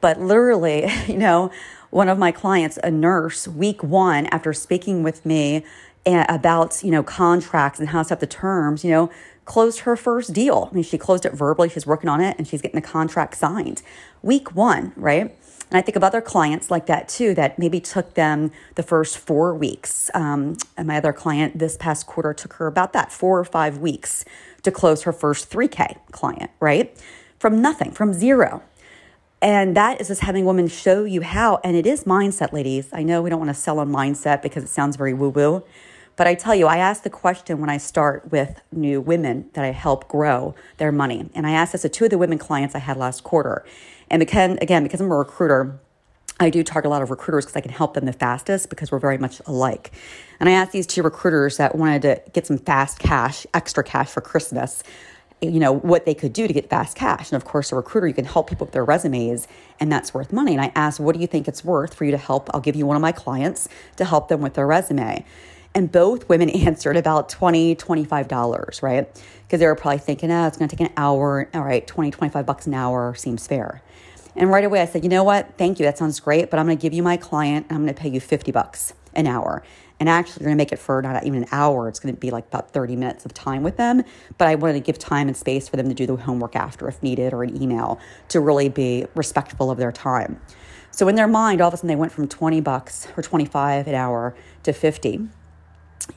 But 0.00 0.20
literally, 0.20 0.90
you 1.06 1.16
know, 1.16 1.52
one 1.90 2.08
of 2.08 2.18
my 2.18 2.32
clients, 2.32 2.80
a 2.82 2.90
nurse, 2.90 3.46
week 3.46 3.84
one, 3.84 4.26
after 4.26 4.52
speaking 4.52 5.04
with 5.04 5.24
me 5.24 5.64
eh, 6.04 6.26
about, 6.28 6.82
you 6.82 6.90
know, 6.90 7.04
contracts 7.04 7.78
and 7.78 7.90
how 7.90 8.02
to 8.02 8.08
set 8.08 8.18
the 8.18 8.26
terms, 8.26 8.84
you 8.84 8.90
know, 8.90 9.10
closed 9.44 9.80
her 9.80 9.94
first 9.94 10.32
deal. 10.32 10.68
I 10.68 10.74
mean, 10.74 10.82
she 10.82 10.98
closed 10.98 11.24
it 11.24 11.32
verbally, 11.32 11.68
she's 11.68 11.86
working 11.86 12.10
on 12.10 12.20
it, 12.20 12.36
and 12.36 12.48
she's 12.48 12.60
getting 12.60 12.80
the 12.80 12.86
contract 12.86 13.36
signed. 13.36 13.82
Week 14.20 14.52
one, 14.56 14.92
right? 14.96 15.32
And 15.70 15.78
I 15.78 15.80
think 15.80 15.94
of 15.94 16.02
other 16.02 16.20
clients 16.20 16.72
like 16.72 16.86
that 16.86 17.08
too, 17.08 17.34
that 17.34 17.56
maybe 17.56 17.78
took 17.78 18.14
them 18.14 18.50
the 18.74 18.82
first 18.82 19.16
four 19.16 19.54
weeks. 19.54 20.10
Um, 20.12 20.56
and 20.76 20.88
my 20.88 20.96
other 20.96 21.12
client 21.12 21.60
this 21.60 21.76
past 21.76 22.06
quarter 22.06 22.34
took 22.34 22.54
her 22.54 22.66
about 22.66 22.92
that, 22.94 23.12
four 23.12 23.38
or 23.38 23.44
five 23.44 23.78
weeks 23.78 24.24
to 24.64 24.70
close 24.70 25.02
her 25.02 25.12
first 25.12 25.50
3K 25.50 25.98
client, 26.10 26.50
right? 26.60 26.96
From 27.38 27.62
nothing, 27.62 27.92
from 27.92 28.12
zero. 28.12 28.62
And 29.40 29.76
that 29.76 30.00
is 30.00 30.08
just 30.08 30.22
having 30.22 30.46
women 30.46 30.68
show 30.68 31.04
you 31.04 31.20
how. 31.20 31.60
And 31.62 31.76
it 31.76 31.86
is 31.86 32.04
mindset, 32.04 32.52
ladies. 32.52 32.88
I 32.92 33.02
know 33.02 33.22
we 33.22 33.30
don't 33.30 33.38
want 33.38 33.50
to 33.50 33.54
sell 33.54 33.78
on 33.78 33.90
mindset 33.90 34.40
because 34.42 34.64
it 34.64 34.68
sounds 34.68 34.96
very 34.96 35.12
woo 35.12 35.28
woo. 35.28 35.62
But 36.16 36.26
I 36.26 36.34
tell 36.34 36.54
you, 36.54 36.66
I 36.66 36.78
ask 36.78 37.02
the 37.02 37.10
question 37.10 37.60
when 37.60 37.68
I 37.68 37.76
start 37.76 38.30
with 38.30 38.60
new 38.72 39.00
women 39.00 39.50
that 39.54 39.64
I 39.64 39.72
help 39.72 40.08
grow 40.08 40.54
their 40.78 40.92
money. 40.92 41.28
And 41.34 41.46
I 41.46 41.50
asked 41.50 41.72
this 41.72 41.82
to 41.82 41.88
two 41.88 42.04
of 42.04 42.10
the 42.10 42.18
women 42.18 42.38
clients 42.38 42.74
I 42.74 42.78
had 42.78 42.96
last 42.96 43.24
quarter. 43.24 43.64
And 44.10 44.20
because, 44.20 44.56
again, 44.62 44.84
because 44.84 45.00
I'm 45.00 45.10
a 45.10 45.16
recruiter, 45.16 45.80
I 46.40 46.50
do 46.50 46.64
target 46.64 46.88
a 46.88 46.90
lot 46.90 47.02
of 47.02 47.10
recruiters 47.10 47.44
because 47.44 47.56
I 47.56 47.60
can 47.60 47.70
help 47.70 47.94
them 47.94 48.06
the 48.06 48.12
fastest 48.12 48.68
because 48.68 48.90
we're 48.90 48.98
very 48.98 49.18
much 49.18 49.40
alike. 49.46 49.92
And 50.40 50.48
I 50.48 50.52
asked 50.52 50.72
these 50.72 50.86
two 50.86 51.02
recruiters 51.02 51.58
that 51.58 51.76
wanted 51.76 52.02
to 52.02 52.22
get 52.32 52.46
some 52.46 52.58
fast 52.58 52.98
cash, 52.98 53.46
extra 53.54 53.84
cash 53.84 54.08
for 54.08 54.20
Christmas, 54.20 54.82
you 55.40 55.60
know, 55.60 55.72
what 55.72 56.06
they 56.06 56.14
could 56.14 56.32
do 56.32 56.48
to 56.48 56.52
get 56.52 56.68
fast 56.68 56.96
cash. 56.96 57.30
And 57.30 57.36
of 57.36 57.44
course, 57.44 57.70
a 57.70 57.76
recruiter, 57.76 58.08
you 58.08 58.14
can 58.14 58.24
help 58.24 58.48
people 58.48 58.66
with 58.66 58.72
their 58.72 58.84
resumes, 58.84 59.46
and 59.78 59.92
that's 59.92 60.12
worth 60.12 60.32
money. 60.32 60.52
And 60.52 60.60
I 60.60 60.72
asked, 60.74 60.98
what 60.98 61.14
do 61.14 61.20
you 61.20 61.26
think 61.26 61.46
it's 61.46 61.64
worth 61.64 61.94
for 61.94 62.04
you 62.04 62.10
to 62.10 62.18
help? 62.18 62.50
I'll 62.52 62.60
give 62.60 62.76
you 62.76 62.86
one 62.86 62.96
of 62.96 63.02
my 63.02 63.12
clients 63.12 63.68
to 63.96 64.04
help 64.04 64.28
them 64.28 64.40
with 64.40 64.54
their 64.54 64.66
resume. 64.66 65.24
And 65.74 65.90
both 65.90 66.28
women 66.28 66.50
answered 66.66 66.96
about 66.96 67.28
$20, 67.28 67.76
$25, 67.76 68.82
right? 68.82 69.22
Because 69.46 69.60
they 69.60 69.66
were 69.66 69.74
probably 69.74 69.98
thinking, 69.98 70.30
oh, 70.32 70.46
it's 70.46 70.56
going 70.56 70.68
to 70.68 70.76
take 70.76 70.86
an 70.86 70.92
hour. 70.96 71.48
All 71.54 71.62
right, 71.62 71.86
20, 71.86 72.10
25 72.10 72.46
bucks 72.46 72.66
an 72.66 72.74
hour 72.74 73.14
seems 73.14 73.46
fair. 73.46 73.82
And 74.36 74.50
right 74.50 74.64
away 74.64 74.80
I 74.80 74.86
said, 74.86 75.04
you 75.04 75.10
know 75.10 75.24
what? 75.24 75.56
Thank 75.56 75.78
you. 75.78 75.84
That 75.84 75.98
sounds 75.98 76.18
great, 76.20 76.50
but 76.50 76.58
I'm 76.58 76.66
going 76.66 76.76
to 76.76 76.82
give 76.82 76.92
you 76.92 77.02
my 77.02 77.16
client 77.16 77.66
and 77.68 77.76
I'm 77.76 77.84
going 77.84 77.94
to 77.94 78.00
pay 78.00 78.08
you 78.08 78.20
50 78.20 78.52
bucks. 78.52 78.94
an 79.14 79.26
hour. 79.26 79.62
And 80.00 80.08
actually, 80.08 80.42
you're 80.42 80.48
going 80.48 80.58
to 80.58 80.60
make 80.60 80.72
it 80.72 80.78
for 80.78 81.00
not 81.02 81.24
even 81.24 81.44
an 81.44 81.48
hour. 81.52 81.88
It's 81.88 82.00
going 82.00 82.14
to 82.14 82.20
be 82.20 82.30
like 82.30 82.46
about 82.48 82.72
30 82.72 82.96
minutes 82.96 83.24
of 83.24 83.32
time 83.32 83.62
with 83.62 83.76
them. 83.76 84.02
But 84.38 84.48
I 84.48 84.56
wanted 84.56 84.74
to 84.74 84.80
give 84.80 84.98
time 84.98 85.28
and 85.28 85.36
space 85.36 85.68
for 85.68 85.76
them 85.76 85.88
to 85.88 85.94
do 85.94 86.06
the 86.06 86.16
homework 86.16 86.56
after 86.56 86.88
if 86.88 87.02
needed 87.02 87.32
or 87.32 87.42
an 87.42 87.60
email 87.62 88.00
to 88.28 88.40
really 88.40 88.68
be 88.68 89.06
respectful 89.14 89.70
of 89.70 89.78
their 89.78 89.92
time. 89.92 90.40
So 90.90 91.08
in 91.08 91.14
their 91.14 91.28
mind, 91.28 91.60
all 91.60 91.68
of 91.68 91.74
a 91.74 91.76
sudden 91.76 91.88
they 91.88 91.96
went 91.96 92.12
from 92.12 92.28
20 92.28 92.60
bucks 92.60 93.08
or 93.16 93.22
25 93.22 93.88
an 93.88 93.94
hour 93.94 94.34
to 94.64 94.72
50. 94.72 95.28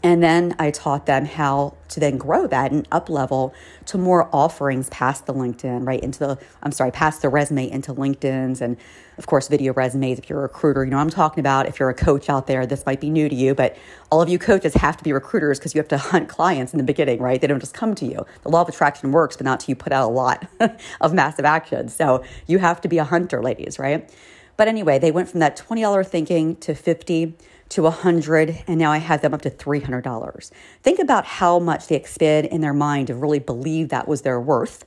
And 0.04 0.22
then 0.22 0.54
I 0.60 0.72
taught 0.72 1.06
them 1.06 1.26
how 1.26 1.76
to 1.90 2.00
then 2.00 2.18
grow 2.18 2.46
that 2.48 2.72
and 2.72 2.88
up 2.92 3.10
level 3.10 3.54
to 3.86 3.98
more 3.98 4.30
offerings 4.34 4.90
past 4.90 5.26
the 5.26 5.34
LinkedIn, 5.34 5.88
right? 5.88 6.02
Into 6.02 6.20
the, 6.20 6.40
I'm 6.62 6.72
sorry, 6.72 6.92
past 6.92 7.22
the 7.22 7.30
resume 7.30 7.70
into 7.72 7.94
LinkedIn's 7.94 8.62
and 8.62 8.78
of 9.18 9.26
course 9.26 9.48
video 9.48 9.74
resumes 9.74 10.20
if 10.20 10.30
you're 10.30 10.40
a 10.40 10.44
recruiter. 10.44 10.84
You 10.84 10.92
know 10.92 10.98
I'm 10.98 11.10
talking 11.10 11.40
about. 11.40 11.68
If 11.68 11.80
you're 11.80 11.90
a 11.90 11.94
coach 11.94 12.30
out 12.30 12.48
there, 12.48 12.66
this 12.66 12.86
might 12.86 13.00
be 13.00 13.10
new 13.10 13.30
to 13.30 13.36
you, 13.36 13.56
but 13.56 13.78
all 14.12 14.22
of 14.22 14.30
you 14.30 14.38
coaches 14.38 14.74
have 14.76 14.98
to 14.98 15.04
be 15.04 15.14
recruiters 15.14 15.58
because 15.58 15.74
you 15.74 15.80
have 15.80 15.88
to 15.88 15.98
hunt 15.98 16.28
clients 16.28 16.74
in 16.74 16.78
the 16.78 16.84
beginning, 16.84 17.20
right? 17.20 17.40
They 17.40 17.48
don't 17.48 17.60
just 17.60 17.74
come 17.74 17.96
to 17.96 18.06
you. 18.06 18.26
The 18.44 18.50
law 18.50 18.62
of 18.62 18.70
attraction 18.70 19.12
works, 19.12 19.38
but 19.38 19.46
not 19.46 19.62
till 19.62 19.72
you 19.72 19.76
put 19.76 19.94
out 19.94 20.10
a 20.10 20.14
lot 20.14 20.48
of 21.02 21.14
massive 21.14 21.46
action. 21.46 21.88
So 21.88 22.24
you 22.46 22.60
have 22.60 22.82
to 22.82 22.88
be 22.88 22.98
a 22.98 23.06
hunter, 23.06 23.42
ladies, 23.42 23.80
right? 23.80 24.10
But 24.58 24.68
anyway, 24.68 25.00
they 25.00 25.12
went 25.12 25.30
from 25.30 25.40
that 25.40 25.56
$20 25.58 26.06
thinking 26.06 26.56
to 26.58 26.76
50 26.76 27.36
to 27.70 27.84
100 27.84 28.64
and 28.68 28.80
now 28.80 28.92
I 28.92 28.98
have 28.98 29.22
them 29.22 29.34
up 29.34 29.42
to 29.44 29.50
$300. 29.50 30.52
Think 30.84 31.00
about 31.00 31.26
how 31.26 31.60
much 31.60 31.88
they 31.88 31.96
expend 31.96 32.48
in 32.48 32.62
their 32.62 32.74
mind 32.74 33.08
to 33.08 33.16
really 33.16 33.40
believe 33.40 33.90
that 33.90 34.08
was 34.08 34.22
their 34.22 34.40
worth 34.40 34.86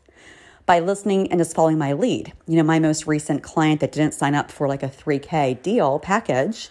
by 0.66 0.80
listening 0.80 1.30
and 1.30 1.40
just 1.40 1.54
following 1.54 1.78
my 1.78 1.92
lead. 1.92 2.32
You 2.46 2.56
know, 2.56 2.62
my 2.62 2.78
most 2.78 3.06
recent 3.06 3.42
client 3.42 3.80
that 3.80 3.92
didn't 3.92 4.14
sign 4.14 4.34
up 4.34 4.50
for 4.50 4.68
like 4.68 4.82
a 4.82 4.88
3K 4.88 5.62
deal 5.62 5.98
package 5.98 6.68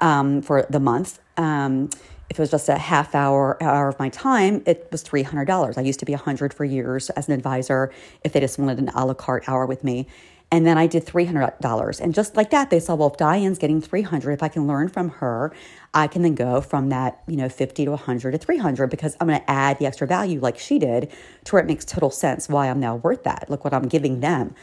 um, 0.00 0.42
for 0.42 0.66
the 0.70 0.80
month, 0.80 1.18
um, 1.36 1.90
if 2.30 2.38
it 2.38 2.42
was 2.42 2.50
just 2.50 2.68
a 2.68 2.78
half 2.78 3.14
hour 3.14 3.60
hour 3.60 3.88
of 3.88 3.98
my 3.98 4.08
time, 4.08 4.62
it 4.64 4.88
was 4.92 5.02
three 5.02 5.24
hundred 5.24 5.46
dollars. 5.46 5.76
I 5.76 5.80
used 5.80 5.98
to 5.98 6.06
be 6.06 6.12
a 6.12 6.18
hundred 6.18 6.54
for 6.54 6.64
years 6.64 7.10
as 7.10 7.26
an 7.26 7.34
advisor. 7.34 7.92
If 8.22 8.32
they 8.32 8.40
just 8.40 8.56
wanted 8.56 8.78
an 8.78 8.88
a 8.94 9.04
la 9.04 9.14
carte 9.14 9.48
hour 9.48 9.66
with 9.66 9.82
me, 9.82 10.06
and 10.52 10.66
then 10.66 10.76
I 10.76 10.86
did 10.86 11.06
$300. 11.06 12.00
And 12.00 12.12
just 12.12 12.36
like 12.36 12.50
that, 12.50 12.70
they 12.70 12.80
saw, 12.80 12.96
well, 12.96 13.10
if 13.10 13.16
Diane's 13.16 13.58
getting 13.58 13.80
300, 13.80 14.32
if 14.32 14.42
I 14.42 14.48
can 14.48 14.66
learn 14.66 14.88
from 14.88 15.10
her, 15.10 15.52
I 15.94 16.08
can 16.08 16.22
then 16.22 16.34
go 16.34 16.60
from 16.60 16.88
that, 16.88 17.22
you 17.28 17.36
know, 17.36 17.48
50 17.48 17.84
to 17.84 17.90
100 17.92 18.32
to 18.32 18.38
300 18.38 18.90
because 18.90 19.16
I'm 19.20 19.28
going 19.28 19.40
to 19.40 19.50
add 19.50 19.78
the 19.78 19.86
extra 19.86 20.06
value 20.06 20.40
like 20.40 20.58
she 20.58 20.78
did 20.78 21.12
to 21.44 21.52
where 21.52 21.62
it 21.62 21.66
makes 21.66 21.84
total 21.84 22.10
sense 22.10 22.48
why 22.48 22.68
I'm 22.68 22.80
now 22.80 22.96
worth 22.96 23.22
that. 23.24 23.48
Look 23.48 23.62
what 23.62 23.72
I'm 23.72 23.86
giving 23.86 24.20
them. 24.20 24.54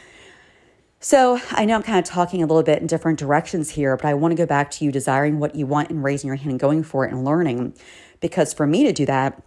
So 1.00 1.40
I 1.52 1.64
know 1.64 1.76
I'm 1.76 1.82
kind 1.82 1.98
of 1.98 2.04
talking 2.04 2.42
a 2.42 2.46
little 2.46 2.62
bit 2.62 2.80
in 2.80 2.86
different 2.86 3.18
directions 3.18 3.70
here, 3.70 3.96
but 3.96 4.06
I 4.06 4.14
want 4.14 4.32
to 4.32 4.36
go 4.36 4.46
back 4.46 4.70
to 4.72 4.84
you 4.84 4.92
desiring 4.92 5.38
what 5.38 5.54
you 5.54 5.64
want 5.64 5.90
and 5.90 6.02
raising 6.02 6.26
your 6.28 6.36
hand 6.36 6.50
and 6.50 6.60
going 6.60 6.82
for 6.82 7.06
it 7.06 7.12
and 7.12 7.24
learning. 7.24 7.74
Because 8.20 8.52
for 8.52 8.66
me 8.66 8.84
to 8.84 8.92
do 8.92 9.06
that, 9.06 9.40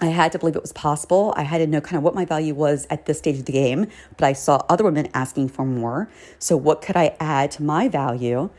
I 0.00 0.06
had 0.06 0.32
to 0.32 0.38
believe 0.38 0.56
it 0.56 0.62
was 0.62 0.72
possible. 0.72 1.32
I 1.36 1.42
had 1.42 1.58
to 1.58 1.66
know 1.66 1.80
kind 1.80 1.96
of 1.96 2.02
what 2.02 2.14
my 2.14 2.24
value 2.24 2.54
was 2.54 2.86
at 2.90 3.06
this 3.06 3.18
stage 3.18 3.38
of 3.38 3.44
the 3.44 3.52
game, 3.52 3.86
but 4.16 4.24
I 4.24 4.32
saw 4.32 4.64
other 4.68 4.84
women 4.84 5.08
asking 5.14 5.50
for 5.50 5.64
more. 5.64 6.08
So, 6.38 6.56
what 6.56 6.82
could 6.82 6.96
I 6.96 7.16
add 7.20 7.50
to 7.52 7.62
my 7.62 7.88
value? 7.88 8.50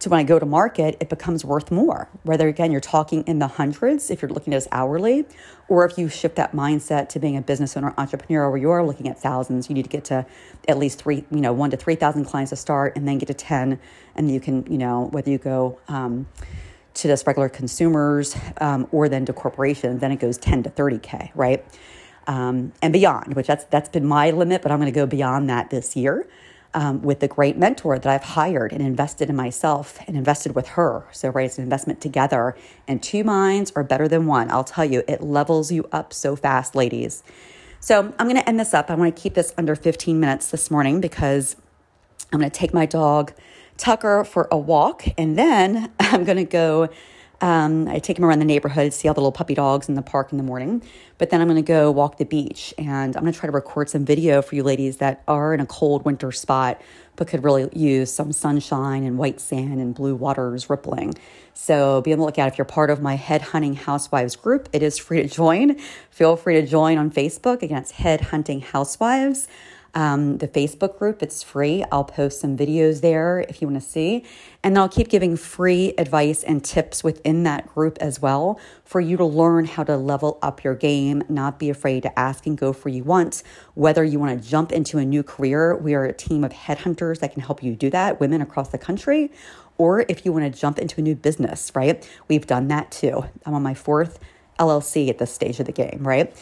To 0.00 0.08
when 0.08 0.18
I 0.18 0.22
go 0.22 0.38
to 0.38 0.46
market, 0.46 0.96
it 0.98 1.10
becomes 1.10 1.44
worth 1.44 1.70
more. 1.70 2.08
Whether 2.22 2.48
again 2.48 2.72
you're 2.72 2.80
talking 2.80 3.22
in 3.24 3.38
the 3.38 3.46
hundreds 3.46 4.10
if 4.10 4.22
you're 4.22 4.30
looking 4.30 4.54
at 4.54 4.56
us 4.56 4.68
hourly, 4.72 5.26
or 5.68 5.84
if 5.84 5.98
you 5.98 6.08
shift 6.08 6.36
that 6.36 6.52
mindset 6.52 7.10
to 7.10 7.18
being 7.18 7.36
a 7.36 7.42
business 7.42 7.76
owner, 7.76 7.92
entrepreneur, 7.98 8.48
where 8.48 8.58
you 8.58 8.70
are 8.70 8.82
looking 8.82 9.08
at 9.08 9.20
thousands, 9.20 9.68
you 9.68 9.74
need 9.74 9.82
to 9.82 9.90
get 9.90 10.04
to 10.06 10.24
at 10.66 10.78
least 10.78 11.02
three, 11.02 11.26
you 11.30 11.40
know, 11.40 11.52
one 11.52 11.70
to 11.70 11.76
three 11.76 11.96
thousand 11.96 12.24
clients 12.24 12.48
to 12.48 12.56
start, 12.56 12.96
and 12.96 13.06
then 13.06 13.18
get 13.18 13.26
to 13.26 13.34
ten, 13.34 13.78
and 14.16 14.30
you 14.30 14.40
can, 14.40 14.64
you 14.72 14.78
know, 14.78 15.08
whether 15.12 15.30
you 15.30 15.38
go. 15.38 15.78
Um, 15.86 16.26
to 16.94 17.08
just 17.08 17.26
regular 17.26 17.48
consumers 17.48 18.36
um, 18.58 18.86
or 18.92 19.08
then 19.08 19.24
to 19.26 19.32
corporations, 19.32 20.00
then 20.00 20.12
it 20.12 20.20
goes 20.20 20.38
10 20.38 20.64
to 20.64 20.70
30K, 20.70 21.30
right? 21.34 21.64
Um, 22.26 22.72
and 22.82 22.92
beyond, 22.92 23.34
which 23.34 23.46
that's, 23.46 23.64
that's 23.64 23.88
been 23.88 24.06
my 24.06 24.30
limit, 24.30 24.62
but 24.62 24.70
I'm 24.70 24.78
going 24.78 24.92
to 24.92 24.98
go 24.98 25.06
beyond 25.06 25.48
that 25.50 25.70
this 25.70 25.96
year 25.96 26.28
um, 26.74 27.02
with 27.02 27.20
the 27.20 27.28
great 27.28 27.56
mentor 27.56 27.98
that 27.98 28.10
I've 28.10 28.22
hired 28.22 28.72
and 28.72 28.82
invested 28.82 29.28
in 29.28 29.36
myself 29.36 29.98
and 30.06 30.16
invested 30.16 30.54
with 30.54 30.68
her. 30.68 31.04
So, 31.12 31.30
right, 31.30 31.46
it's 31.46 31.58
an 31.58 31.64
investment 31.64 32.00
together, 32.00 32.56
and 32.86 33.02
two 33.02 33.24
minds 33.24 33.72
are 33.74 33.82
better 33.82 34.06
than 34.06 34.26
one. 34.26 34.50
I'll 34.50 34.64
tell 34.64 34.84
you, 34.84 35.02
it 35.08 35.22
levels 35.22 35.72
you 35.72 35.88
up 35.90 36.12
so 36.12 36.36
fast, 36.36 36.74
ladies. 36.74 37.22
So, 37.80 38.14
I'm 38.18 38.26
going 38.26 38.36
to 38.36 38.48
end 38.48 38.60
this 38.60 38.74
up. 38.74 38.90
I 38.90 38.94
want 38.94 39.14
to 39.14 39.20
keep 39.20 39.34
this 39.34 39.52
under 39.58 39.74
15 39.74 40.20
minutes 40.20 40.50
this 40.50 40.70
morning 40.70 41.00
because 41.00 41.56
I'm 42.32 42.38
going 42.38 42.50
to 42.50 42.56
take 42.56 42.72
my 42.72 42.86
dog 42.86 43.32
Tucker 43.80 44.24
for 44.24 44.46
a 44.50 44.58
walk, 44.58 45.04
and 45.18 45.36
then 45.36 45.90
I'm 46.00 46.24
going 46.24 46.36
to 46.36 46.44
go. 46.44 46.88
Um, 47.42 47.88
I 47.88 48.00
take 48.00 48.18
him 48.18 48.26
around 48.26 48.40
the 48.40 48.44
neighborhood, 48.44 48.92
see 48.92 49.08
all 49.08 49.14
the 49.14 49.22
little 49.22 49.32
puppy 49.32 49.54
dogs 49.54 49.88
in 49.88 49.94
the 49.94 50.02
park 50.02 50.30
in 50.30 50.36
the 50.36 50.44
morning. 50.44 50.82
But 51.16 51.30
then 51.30 51.40
I'm 51.40 51.48
going 51.48 51.56
to 51.56 51.66
go 51.66 51.90
walk 51.90 52.18
the 52.18 52.26
beach, 52.26 52.74
and 52.76 53.16
I'm 53.16 53.22
going 53.22 53.32
to 53.32 53.38
try 53.38 53.46
to 53.46 53.52
record 53.52 53.88
some 53.88 54.04
video 54.04 54.42
for 54.42 54.56
you 54.56 54.62
ladies 54.62 54.98
that 54.98 55.22
are 55.26 55.54
in 55.54 55.60
a 55.60 55.66
cold 55.66 56.04
winter 56.04 56.32
spot 56.32 56.82
but 57.20 57.28
could 57.28 57.44
really 57.44 57.68
use 57.78 58.10
some 58.10 58.32
sunshine 58.32 59.04
and 59.04 59.18
white 59.18 59.40
sand 59.42 59.78
and 59.78 59.94
blue 59.94 60.14
waters 60.14 60.70
rippling. 60.70 61.14
So 61.52 62.00
be 62.00 62.14
on 62.14 62.18
the 62.18 62.24
lookout. 62.24 62.48
If 62.48 62.56
you're 62.56 62.64
part 62.64 62.88
of 62.88 63.02
my 63.02 63.14
Head 63.14 63.42
Hunting 63.42 63.74
Housewives 63.74 64.36
group, 64.36 64.70
it 64.72 64.82
is 64.82 64.96
free 64.96 65.22
to 65.22 65.28
join. 65.28 65.78
Feel 66.08 66.36
free 66.36 66.58
to 66.58 66.66
join 66.66 66.96
on 66.96 67.10
Facebook. 67.10 67.60
Again, 67.60 67.82
it's 67.82 67.90
Head 67.90 68.22
Hunting 68.22 68.62
Housewives 68.62 69.48
um, 69.94 70.38
the 70.38 70.48
Facebook 70.48 70.98
group. 70.98 71.22
It's 71.22 71.42
free. 71.42 71.84
I'll 71.90 72.04
post 72.04 72.40
some 72.40 72.56
videos 72.56 73.00
there 73.00 73.40
if 73.48 73.60
you 73.60 73.68
want 73.68 73.82
to 73.82 73.88
see. 73.88 74.24
And 74.62 74.78
I'll 74.78 74.88
keep 74.88 75.08
giving 75.08 75.36
free 75.36 75.94
advice 75.98 76.42
and 76.42 76.64
tips 76.64 77.02
within 77.02 77.44
that 77.44 77.66
group 77.66 77.98
as 78.00 78.20
well 78.20 78.60
for 78.84 79.00
you 79.00 79.16
to 79.16 79.24
learn 79.24 79.64
how 79.64 79.84
to 79.84 79.96
level 79.96 80.38
up 80.42 80.62
your 80.62 80.74
game, 80.74 81.22
not 81.28 81.58
be 81.58 81.70
afraid 81.70 82.02
to 82.02 82.18
ask 82.18 82.46
and 82.46 82.58
go 82.58 82.72
for 82.72 82.88
you 82.88 83.04
want. 83.04 83.42
Whether 83.74 84.04
you 84.04 84.18
want 84.18 84.42
to 84.42 84.48
jump 84.48 84.72
into 84.72 84.98
a 84.98 85.04
new 85.04 85.22
career, 85.22 85.76
we 85.76 85.94
are 85.94 86.04
a 86.04 86.12
team 86.12 86.44
of 86.44 86.52
headhunters 86.52 87.20
that 87.20 87.32
can 87.32 87.42
help 87.42 87.62
you 87.62 87.74
do 87.74 87.90
that, 87.90 88.20
women 88.20 88.42
across 88.42 88.68
the 88.68 88.78
country. 88.78 89.32
Or 89.78 90.04
if 90.08 90.26
you 90.26 90.32
want 90.32 90.52
to 90.52 90.60
jump 90.60 90.78
into 90.78 91.00
a 91.00 91.02
new 91.02 91.14
business, 91.14 91.72
right? 91.74 92.06
We've 92.28 92.46
done 92.46 92.68
that 92.68 92.90
too. 92.90 93.24
I'm 93.46 93.54
on 93.54 93.62
my 93.62 93.74
fourth 93.74 94.18
LLC 94.58 95.08
at 95.08 95.18
this 95.18 95.32
stage 95.32 95.58
of 95.58 95.66
the 95.66 95.72
game, 95.72 96.00
right? 96.02 96.36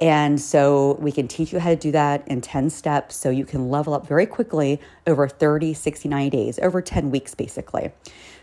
And 0.00 0.40
so 0.40 0.96
we 1.00 1.12
can 1.12 1.28
teach 1.28 1.52
you 1.52 1.60
how 1.60 1.70
to 1.70 1.76
do 1.76 1.92
that 1.92 2.26
in 2.26 2.40
10 2.40 2.70
steps 2.70 3.14
so 3.14 3.30
you 3.30 3.44
can 3.44 3.70
level 3.70 3.94
up 3.94 4.06
very 4.06 4.26
quickly 4.26 4.80
over 5.06 5.28
30, 5.28 5.72
60, 5.72 6.08
90 6.08 6.30
days, 6.36 6.58
over 6.58 6.82
10 6.82 7.10
weeks 7.10 7.34
basically. 7.34 7.92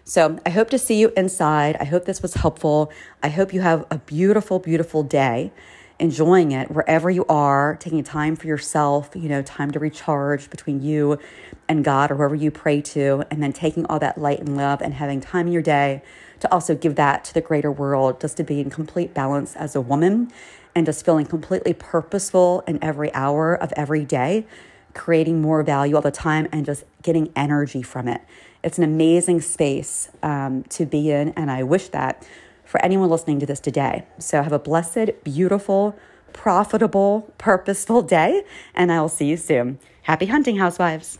So 0.03 0.39
I 0.45 0.49
hope 0.49 0.69
to 0.69 0.79
see 0.79 0.99
you 0.99 1.11
inside. 1.17 1.75
I 1.79 1.83
hope 1.83 2.05
this 2.05 2.21
was 2.21 2.35
helpful. 2.35 2.91
I 3.21 3.29
hope 3.29 3.53
you 3.53 3.61
have 3.61 3.85
a 3.91 3.97
beautiful, 3.97 4.59
beautiful 4.59 5.03
day, 5.03 5.51
enjoying 5.99 6.51
it 6.51 6.71
wherever 6.71 7.09
you 7.11 7.25
are, 7.25 7.75
taking 7.79 8.03
time 8.03 8.35
for 8.35 8.47
yourself, 8.47 9.11
you 9.13 9.29
know, 9.29 9.41
time 9.41 9.71
to 9.71 9.79
recharge 9.79 10.49
between 10.49 10.81
you 10.81 11.19
and 11.67 11.83
God 11.83 12.11
or 12.11 12.15
whoever 12.15 12.33
you 12.33 12.49
pray 12.49 12.81
to, 12.81 13.23
and 13.29 13.43
then 13.43 13.53
taking 13.53 13.85
all 13.85 13.99
that 13.99 14.17
light 14.17 14.39
and 14.39 14.57
love 14.57 14.81
and 14.81 14.93
having 14.93 15.21
time 15.21 15.47
in 15.47 15.53
your 15.53 15.61
day 15.61 16.01
to 16.39 16.51
also 16.51 16.73
give 16.73 16.95
that 16.95 17.23
to 17.25 17.33
the 17.35 17.41
greater 17.41 17.71
world, 17.71 18.19
just 18.19 18.37
to 18.37 18.43
be 18.43 18.59
in 18.59 18.71
complete 18.71 19.13
balance 19.13 19.55
as 19.55 19.75
a 19.75 19.81
woman 19.81 20.31
and 20.75 20.85
just 20.85 21.05
feeling 21.05 21.25
completely 21.25 21.73
purposeful 21.73 22.63
in 22.67 22.83
every 22.83 23.13
hour 23.13 23.55
of 23.55 23.73
every 23.75 24.05
day, 24.05 24.45
creating 24.93 25.41
more 25.41 25.63
value 25.63 25.95
all 25.95 26.01
the 26.01 26.11
time 26.11 26.47
and 26.51 26.65
just 26.65 26.83
getting 27.01 27.31
energy 27.35 27.81
from 27.81 28.07
it. 28.07 28.21
It's 28.63 28.77
an 28.77 28.83
amazing 28.83 29.41
space 29.41 30.09
um, 30.21 30.63
to 30.69 30.85
be 30.85 31.11
in, 31.11 31.29
and 31.29 31.49
I 31.49 31.63
wish 31.63 31.89
that 31.89 32.27
for 32.63 32.83
anyone 32.83 33.09
listening 33.09 33.39
to 33.39 33.45
this 33.45 33.59
today. 33.59 34.05
So 34.19 34.43
have 34.43 34.53
a 34.53 34.59
blessed, 34.59 35.23
beautiful, 35.23 35.97
profitable, 36.31 37.33
purposeful 37.37 38.01
day, 38.01 38.43
and 38.73 38.91
I 38.91 39.01
will 39.01 39.09
see 39.09 39.25
you 39.25 39.37
soon. 39.37 39.79
Happy 40.03 40.27
hunting, 40.27 40.57
housewives. 40.57 41.17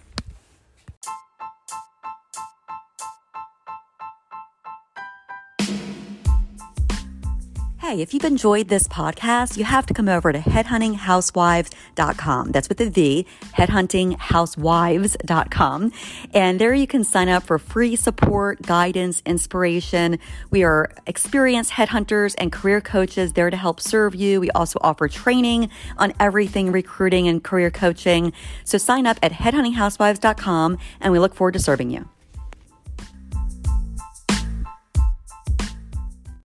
Hey, 7.92 8.02
if 8.02 8.14
you've 8.14 8.24
enjoyed 8.24 8.70
this 8.70 8.88
podcast, 8.88 9.58
you 9.58 9.66
have 9.66 9.86
to 9.88 9.94
come 9.94 10.08
over 10.08 10.32
to 10.32 10.40
headhuntinghousewives.com. 10.40 12.52
That's 12.54 12.70
with 12.70 12.78
the 12.78 12.90
V, 12.90 13.28
headhuntinghousewives.com. 13.58 15.92
And 16.34 16.62
there 16.62 16.74
you 16.74 16.88
can 16.88 17.04
sign 17.04 17.28
up 17.28 17.44
for 17.44 17.60
free 17.60 17.98
support, 17.98 18.62
guidance, 18.62 19.22
inspiration. 19.26 20.20
We 20.52 20.64
are 20.64 20.90
experienced 21.06 21.72
headhunters 21.72 22.34
and 22.38 22.50
career 22.50 22.80
coaches 22.80 23.34
there 23.34 23.50
to 23.50 23.58
help 23.58 23.82
serve 23.82 24.16
you. 24.16 24.40
We 24.40 24.52
also 24.52 24.80
offer 24.82 25.10
training 25.10 25.70
on 25.98 26.14
everything 26.18 26.72
recruiting 26.72 27.28
and 27.28 27.44
career 27.44 27.72
coaching. 27.72 28.32
So 28.64 28.78
sign 28.78 29.06
up 29.06 29.18
at 29.22 29.34
headhuntinghousewives.com 29.34 30.78
and 31.02 31.12
we 31.12 31.20
look 31.20 31.36
forward 31.36 31.56
to 31.56 31.60
serving 31.60 31.90
you. 31.90 32.08